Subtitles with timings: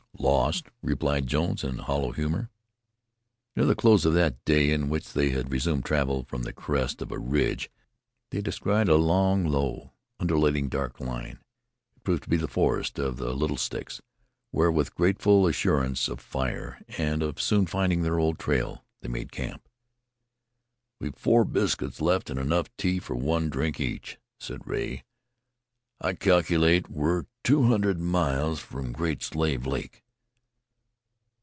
[0.19, 2.51] "Lost," replied Jones in hollow humor.
[3.55, 7.01] Near the close of that day, in which they had resumed travel, from the crest
[7.01, 7.71] of a ridge
[8.29, 11.39] they descried a long, low, undulating dark line.
[11.95, 13.99] It proved to be the forest of "Little sticks,"
[14.51, 19.31] where, with grateful assurance of fire and of soon finding their old trail, they made
[19.31, 19.67] camp.
[20.99, 25.03] "We've four biscuits left, an' enough tea for one drink each," said Rea.
[25.99, 30.03] "I calculate we're two hundred miles from Great Slave Lake.